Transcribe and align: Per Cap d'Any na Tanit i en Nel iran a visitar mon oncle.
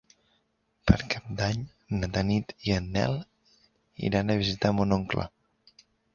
Per 0.91 0.95
Cap 1.13 1.27
d'Any 1.41 1.61
na 1.99 2.09
Tanit 2.15 2.55
i 2.69 2.73
en 2.79 2.89
Nel 2.97 3.15
iran 4.09 4.35
a 4.35 4.41
visitar 4.43 4.75
mon 4.81 4.99
oncle. 5.01 5.29